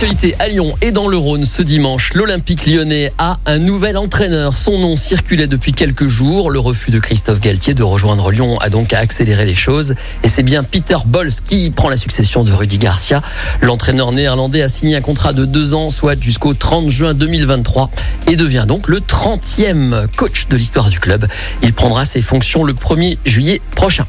Actualité 0.00 0.36
à 0.38 0.46
Lyon 0.46 0.76
et 0.80 0.92
dans 0.92 1.08
le 1.08 1.16
Rhône 1.16 1.44
ce 1.44 1.60
dimanche, 1.60 2.14
l'Olympique 2.14 2.66
lyonnais 2.66 3.12
a 3.18 3.38
un 3.46 3.58
nouvel 3.58 3.96
entraîneur. 3.96 4.56
Son 4.56 4.78
nom 4.78 4.94
circulait 4.94 5.48
depuis 5.48 5.72
quelques 5.72 6.06
jours. 6.06 6.52
Le 6.52 6.60
refus 6.60 6.92
de 6.92 7.00
Christophe 7.00 7.40
Galtier 7.40 7.74
de 7.74 7.82
rejoindre 7.82 8.30
Lyon 8.30 8.58
a 8.60 8.68
donc 8.68 8.92
accéléré 8.92 9.44
les 9.44 9.56
choses. 9.56 9.96
Et 10.22 10.28
c'est 10.28 10.44
bien 10.44 10.62
Peter 10.62 10.98
Bols 11.04 11.32
qui 11.44 11.70
prend 11.70 11.88
la 11.88 11.96
succession 11.96 12.44
de 12.44 12.52
Rudy 12.52 12.78
Garcia. 12.78 13.22
L'entraîneur 13.60 14.12
néerlandais 14.12 14.62
a 14.62 14.68
signé 14.68 14.94
un 14.94 15.00
contrat 15.00 15.32
de 15.32 15.44
deux 15.44 15.74
ans, 15.74 15.90
soit 15.90 16.14
jusqu'au 16.20 16.54
30 16.54 16.90
juin 16.90 17.12
2023, 17.12 17.90
et 18.28 18.36
devient 18.36 18.66
donc 18.68 18.86
le 18.86 19.00
30e 19.00 20.06
coach 20.14 20.46
de 20.46 20.56
l'histoire 20.56 20.90
du 20.90 21.00
club. 21.00 21.26
Il 21.64 21.72
prendra 21.72 22.04
ses 22.04 22.22
fonctions 22.22 22.62
le 22.62 22.72
1er 22.72 23.18
juillet 23.26 23.60
prochain. 23.74 24.06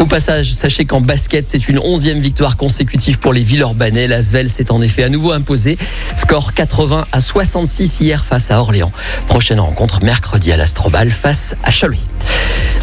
Au 0.00 0.06
passage, 0.06 0.52
sachez 0.54 0.84
qu'en 0.84 1.00
basket, 1.00 1.44
c'est 1.48 1.68
une 1.68 1.78
11e 1.78 2.18
victoire 2.18 2.56
consécutive 2.56 3.20
pour 3.20 3.32
les 3.32 3.44
Villeurbanais. 3.44 4.08
L'Asvel 4.08 4.48
s'est 4.48 4.72
en 4.72 4.80
effet 4.80 5.04
à 5.04 5.08
nouveau 5.08 5.27
imposé. 5.32 5.78
Score 6.16 6.54
80 6.54 7.06
à 7.12 7.20
66 7.20 8.00
hier 8.00 8.24
face 8.24 8.50
à 8.50 8.60
Orléans. 8.60 8.92
Prochaine 9.26 9.60
rencontre 9.60 10.02
mercredi 10.02 10.52
à 10.52 10.56
l'Astrobal 10.56 11.10
face 11.10 11.54
à 11.62 11.70
Chalouis. 11.70 12.00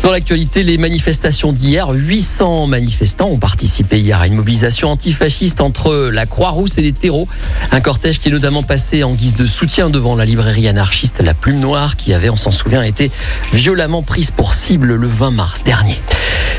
Dans 0.04 0.12
l'actualité, 0.12 0.64
les 0.64 0.78
manifestations 0.78 1.52
d'hier, 1.52 1.90
800 1.90 2.68
manifestants 2.68 3.30
ont 3.30 3.40
participé 3.40 4.00
hier 4.00 4.22
à 4.22 4.28
une 4.28 4.36
mobilisation 4.36 4.90
antifasciste 4.90 5.62
entre 5.62 6.12
la 6.14 6.28
Croix-Rousse 6.28 6.78
et 6.78 6.84
les 6.84 6.92
terreaux. 6.92 7.28
Un 7.72 7.82
cortège 7.82 8.20
qui 8.20 8.30
est 8.30 8.32
notamment 8.32 8.62
passé 8.62 9.04
en 9.04 9.16
guise 9.16 9.36
de 9.36 9.48
soutien 9.48 9.90
devant 9.90 10.16
la 10.16 10.26
librairie 10.26 10.68
anarchiste 10.68 11.24
La 11.24 11.34
Plume 11.34 11.60
Noire 11.60 11.96
qui 11.96 12.14
avait, 12.14 12.30
on 12.30 12.36
s'en 12.36 12.52
souvient, 12.52 12.84
été 12.84 13.12
violemment 13.52 14.04
prise 14.04 14.30
pour 14.30 14.54
cible 14.54 14.94
le 14.94 15.08
20 15.08 15.32
mars 15.32 15.64
dernier. 15.64 16.00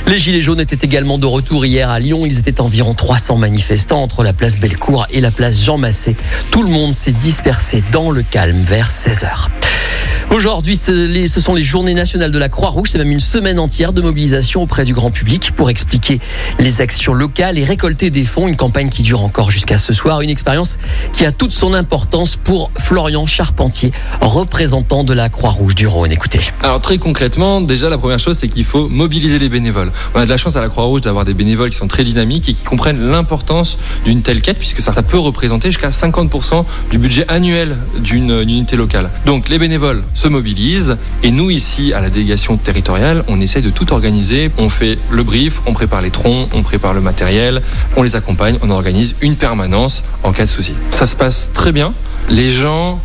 Les 0.09 0.21
Gilets 0.21 0.41
jaunes 0.41 0.61
étaient 0.61 0.87
également 0.87 1.19
de 1.19 1.27
retour 1.27 1.67
hier 1.67 1.91
à 1.91 1.99
Lyon. 1.99 2.25
Ils 2.25 2.39
étaient 2.39 2.61
environ 2.61 2.95
300 2.95 3.37
manifestants 3.37 4.03
entre 4.03 4.23
la 4.23 4.33
place 4.33 4.57
Bellecour 4.59 5.07
et 5.11 5.21
la 5.21 5.33
place 5.33 5.65
Jean 5.65 5.79
Massé. 5.79 6.17
Tout 6.53 6.63
le 6.63 6.71
monde 6.71 6.95
s'est 6.95 7.13
dispersé 7.13 7.83
dans 7.91 8.13
le 8.13 8.23
calme 8.23 8.61
vers 8.63 8.93
16 8.93 9.25
heures. 9.25 9.51
Aujourd'hui, 10.31 10.77
ce 10.77 11.41
sont 11.41 11.55
les 11.55 11.63
journées 11.63 11.95
nationales 11.95 12.31
de 12.31 12.39
la 12.39 12.49
Croix-Rouge. 12.49 12.89
C'est 12.91 12.99
même 12.99 13.11
une 13.11 13.21
semaine 13.21 13.59
entière 13.59 13.93
de 13.93 14.03
mobilisation 14.03 14.61
auprès 14.61 14.85
du 14.85 14.93
grand 14.93 15.11
public 15.11 15.53
pour 15.57 15.71
expliquer 15.71 16.21
les 16.59 16.81
actions 16.81 17.15
locales 17.15 17.57
et 17.59 17.65
récolter 17.65 18.11
des 18.11 18.25
fonds. 18.25 18.49
Une 18.49 18.57
campagne 18.57 18.91
qui 18.91 19.03
dure 19.03 19.23
encore 19.23 19.51
jusqu'à 19.51 19.79
ce 19.79 19.95
soir. 19.95 20.21
Une 20.21 20.29
expérience 20.29 20.79
qui 21.15 21.25
a 21.25 21.33
toute 21.33 21.53
son 21.53 21.73
importance 21.75 22.37
pour 22.37 22.71
Florian 22.77 23.25
Charpentier, 23.25 23.93
représentant 24.21 25.05
de 25.05 25.15
la 25.15 25.29
Croix-Rouge 25.29 25.75
du 25.75 25.87
Rhône. 25.87 26.13
Écoutez. 26.13 26.41
Alors 26.63 26.81
très 26.81 26.99
concrètement, 26.99 27.61
déjà 27.61 27.89
la 27.89 27.97
première 27.97 28.19
chose, 28.19 28.37
c'est 28.37 28.49
qu'il 28.49 28.65
faut 28.65 28.89
mobiliser 28.89 29.39
les 29.39 29.49
bénévoles. 29.49 29.93
On 30.15 30.21
a 30.21 30.25
de 30.25 30.31
la 30.31 30.37
chance 30.37 30.57
à 30.57 30.61
la 30.61 30.69
Croix-Rouge 30.69 31.03
d'avoir 31.03 31.25
des 31.25 31.35
bénévoles 31.35 31.71
qui 31.71 31.77
sont 31.77 31.89
très 31.89 32.05
dynamiques 32.05 32.49
et 32.49 32.53
qui 32.53 32.65
comprennent 32.65 33.11
l'importance 33.11 33.79
d'une 34.05 34.23
telle 34.23 34.43
quête, 34.43 34.59
puisque 34.59 34.83
ça 34.83 34.93
peut 34.93 35.19
représenter 35.19 35.69
jusqu'à 35.69 35.91
50% 35.91 36.65
du 36.91 36.99
budget 36.99 37.25
annuel 37.29 37.77
d'une 38.01 38.31
unité 38.31 38.77
locale. 38.77 39.09
Donc 39.25 39.49
les 39.49 39.59
bénévoles 39.59 40.03
se 40.17 40.29
mobilisent 40.29 40.97
et 41.23 41.31
nous 41.31 41.51
ici 41.51 41.93
à 41.93 42.01
la 42.01 42.11
délégation 42.11 42.57
territoriale, 42.57 43.23
on 43.29 43.41
essaie 43.41 43.61
de 43.61 43.71
tout 43.71 43.93
organiser. 43.93 44.51
On 44.57 44.71
fait 44.71 44.99
le 45.11 45.23
brief, 45.23 45.61
on 45.67 45.75
prépare 45.75 46.01
les 46.01 46.11
troncs, 46.11 46.49
on 46.55 46.63
prépare 46.63 46.95
le 46.95 47.03
matériel, 47.03 47.63
on 47.97 48.03
les 48.03 48.17
accompagne, 48.17 48.59
on 48.63 48.71
organise 48.71 49.15
une 49.21 49.37
permanence 49.37 50.03
en 50.23 50.33
cas 50.33 50.47
de 50.47 50.51
souci. 50.51 50.73
Ça 50.91 51.07
se 51.07 51.15
passe 51.15 51.53
très 51.53 51.71
bien. 51.71 51.93
Les 52.31 52.51
gens 52.51 53.01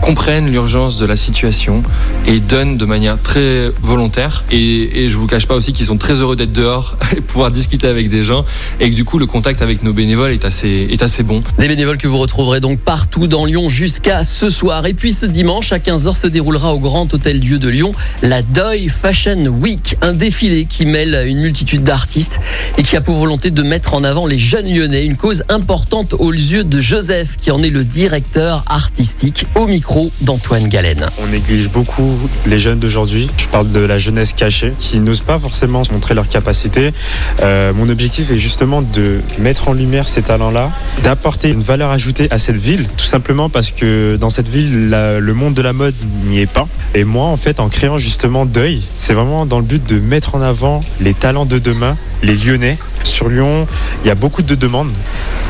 comprennent 0.00 0.50
l'urgence 0.50 0.98
de 0.98 1.06
la 1.06 1.16
situation 1.16 1.82
et 2.26 2.40
donnent 2.40 2.76
de 2.76 2.84
manière 2.84 3.20
très 3.20 3.70
volontaire. 3.82 4.44
Et, 4.50 5.04
et 5.04 5.08
je 5.08 5.16
vous 5.16 5.26
cache 5.26 5.46
pas 5.46 5.54
aussi 5.54 5.72
qu'ils 5.72 5.86
sont 5.86 5.98
très 5.98 6.20
heureux 6.20 6.36
d'être 6.36 6.52
dehors 6.52 6.96
et 7.16 7.20
pouvoir 7.20 7.50
discuter 7.50 7.86
avec 7.86 8.08
des 8.08 8.24
gens 8.24 8.44
et 8.80 8.90
que 8.90 8.94
du 8.94 9.04
coup 9.04 9.18
le 9.18 9.26
contact 9.26 9.62
avec 9.62 9.82
nos 9.82 9.92
bénévoles 9.92 10.32
est 10.32 10.44
assez, 10.44 10.88
est 10.90 11.02
assez 11.02 11.22
bon. 11.22 11.42
Des 11.58 11.68
bénévoles 11.68 11.98
que 11.98 12.08
vous 12.08 12.18
retrouverez 12.18 12.60
donc 12.60 12.78
partout 12.80 13.26
dans 13.26 13.44
Lyon 13.44 13.68
jusqu'à 13.68 14.24
ce 14.24 14.50
soir. 14.50 14.86
Et 14.86 14.94
puis 14.94 15.12
ce 15.12 15.26
dimanche 15.26 15.72
à 15.72 15.78
15h 15.78 16.16
se 16.16 16.26
déroulera 16.26 16.74
au 16.74 16.78
Grand 16.78 17.12
Hôtel 17.12 17.40
Dieu 17.40 17.58
de 17.58 17.68
Lyon 17.68 17.92
la 18.22 18.42
Doy 18.42 18.88
Fashion 18.88 19.46
Week, 19.46 19.96
un 20.02 20.12
défilé 20.12 20.64
qui 20.64 20.86
mêle 20.86 21.24
une 21.26 21.40
multitude 21.40 21.82
d'artistes 21.82 22.40
et 22.78 22.82
qui 22.82 22.96
a 22.96 23.00
pour 23.00 23.16
volonté 23.16 23.50
de 23.50 23.62
mettre 23.62 23.94
en 23.94 24.04
avant 24.04 24.26
les 24.26 24.38
jeunes 24.38 24.72
lyonnais, 24.72 25.04
une 25.04 25.16
cause 25.16 25.44
importante 25.48 26.14
aux 26.18 26.32
yeux 26.32 26.64
de 26.64 26.80
Joseph 26.80 27.36
qui 27.36 27.50
en 27.50 27.62
est 27.62 27.70
le 27.70 27.84
directeur 27.84 28.64
artistique 28.68 29.46
au 29.54 29.66
micro 29.66 29.81
d'Antoine 30.20 30.68
Galen. 30.68 31.06
On 31.18 31.26
néglige 31.26 31.68
beaucoup 31.68 32.16
les 32.46 32.58
jeunes 32.58 32.78
d'aujourd'hui. 32.78 33.28
Je 33.36 33.46
parle 33.46 33.70
de 33.70 33.80
la 33.80 33.98
jeunesse 33.98 34.32
cachée 34.32 34.72
qui 34.78 34.98
n'ose 35.00 35.20
pas 35.20 35.38
forcément 35.38 35.82
montrer 35.92 36.14
leurs 36.14 36.28
capacités. 36.28 36.92
Euh, 37.40 37.72
mon 37.74 37.88
objectif 37.88 38.30
est 38.30 38.36
justement 38.36 38.80
de 38.80 39.20
mettre 39.38 39.68
en 39.68 39.72
lumière 39.72 40.08
ces 40.08 40.22
talents-là, 40.22 40.70
d'apporter 41.02 41.50
une 41.50 41.62
valeur 41.62 41.90
ajoutée 41.90 42.28
à 42.30 42.38
cette 42.38 42.56
ville, 42.56 42.86
tout 42.96 43.04
simplement 43.04 43.48
parce 43.48 43.70
que 43.70 44.16
dans 44.16 44.30
cette 44.30 44.48
ville, 44.48 44.90
le 44.90 45.34
monde 45.34 45.54
de 45.54 45.62
la 45.62 45.72
mode 45.72 45.94
n'y 46.26 46.40
est 46.40 46.46
pas. 46.46 46.66
Et 46.94 47.04
moi, 47.04 47.26
en 47.26 47.36
fait, 47.36 47.60
en 47.60 47.68
créant 47.68 47.98
justement 47.98 48.46
Deuil, 48.46 48.82
c'est 48.98 49.14
vraiment 49.14 49.46
dans 49.46 49.58
le 49.58 49.64
but 49.64 49.86
de 49.86 49.98
mettre 49.98 50.34
en 50.34 50.42
avant 50.42 50.80
les 51.00 51.14
talents 51.14 51.46
de 51.46 51.58
demain, 51.58 51.96
les 52.22 52.34
Lyonnais. 52.34 52.78
Sur 53.02 53.28
Lyon, 53.28 53.66
il 54.04 54.08
y 54.08 54.10
a 54.10 54.14
beaucoup 54.14 54.42
de 54.42 54.54
demandes 54.54 54.92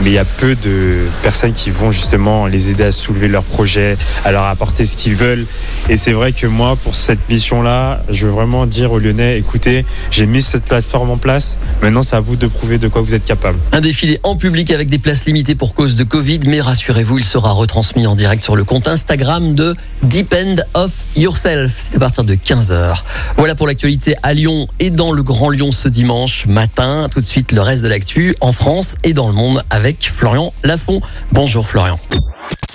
mais 0.01 0.11
il 0.11 0.13
y 0.15 0.19
a 0.19 0.25
peu 0.25 0.55
de 0.57 1.07
personnes 1.23 1.53
qui 1.53 1.71
vont 1.71 1.93
justement 1.93 2.47
les 2.47 2.71
aider 2.71 2.85
à 2.85 2.93
soulever 2.93 3.29
leurs 3.29 3.45
projets, 3.45 3.97
à 4.25 4.33
leur 4.33 4.45
apporter 4.45 4.87
ce 4.87 4.97
qu'ils 4.97 5.15
veulent. 5.15 5.47
Et 5.89 5.97
c'est 5.97 6.13
vrai 6.13 6.33
que 6.33 6.47
moi, 6.47 6.77
pour 6.77 6.97
cette 6.97 7.29
mission-là, 7.29 8.03
je 8.11 8.27
veux 8.27 8.33
vraiment 8.33 8.67
dire 8.67 8.93
aux 8.93 8.99
Lyonnais, 8.99 9.39
écoutez, 9.39 9.85
j'ai 10.11 10.27
mis 10.27 10.43
cette 10.43 10.65
plateforme 10.65 11.11
en 11.11 11.17
place, 11.17 11.59
maintenant 11.83 12.03
c'est 12.03 12.17
à 12.17 12.21
vous 12.21 12.37
de 12.37 12.47
prouver 12.47 12.79
de 12.79 12.89
quoi 12.89 13.03
vous 13.03 13.15
êtes 13.15 13.25
capable. 13.25 13.59
Un 13.73 13.81
défilé 13.81 14.19
en 14.23 14.37
public 14.37 14.71
avec 14.71 14.91
des 14.91 14.99
places 14.99 15.25
limitées 15.27 15.55
pour 15.55 15.75
cause 15.75 15.97
de 15.97 16.05
Covid, 16.05 16.41
mais 16.47 16.61
rassurez-vous, 16.61 17.19
il 17.19 17.25
sera 17.25 17.53
retransmis 17.53 18.07
en 18.07 18.15
direct 18.15 18.43
sur 18.43 18.57
le 18.57 18.65
compte 18.65 18.89
Instagram 18.89 19.55
de 19.55 19.75
Depend 20.03 20.57
of 20.75 20.93
Yourself. 21.17 21.73
C'est 21.79 21.97
à 21.97 21.99
partir 21.99 22.25
de 22.25 22.35
15h. 22.35 23.03
Voilà 23.37 23.55
pour 23.55 23.67
l'actualité 23.67 24.15
à 24.23 24.35
Lyon 24.35 24.69
et 24.81 24.91
dans 24.91 25.13
le 25.13 25.23
Grand 25.23 25.51
Lyon 25.51 25.73
ce 25.73 25.89
dimanche 25.89 26.47
matin. 26.47 27.09
Tout 27.11 27.21
de 27.21 27.27
suite, 27.27 27.53
le 27.53 27.61
reste 27.61 27.83
de 27.83 27.89
l'actu 27.89 28.35
en 28.41 28.53
France 28.53 28.97
et 29.05 29.13
dans 29.13 29.29
le 29.29 29.35
monde 29.35 29.63
avec 29.83 30.13
Florian 30.15 30.55
Lafont. 30.63 31.01
Bonjour 31.33 31.67
Florian. 31.67 31.99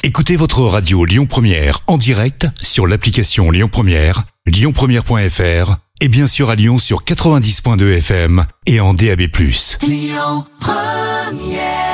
Écoutez 0.03 0.35
votre 0.35 0.63
radio 0.63 1.05
Lyon 1.05 1.25
Première 1.25 1.79
en 1.87 1.97
direct 1.97 2.47
sur 2.61 2.85
l'application 2.85 3.49
Lyon 3.49 3.69
Première, 3.71 4.23
lyonpremière.fr 4.45 5.77
et 6.01 6.09
bien 6.09 6.27
sûr 6.27 6.49
à 6.49 6.55
Lyon 6.55 6.79
sur 6.79 7.05
90.2 7.05 7.99
FM 7.99 8.43
et 8.65 8.81
en 8.81 8.93
DAB+. 8.93 9.21
Lyon 9.87 10.43
Première 10.59 11.86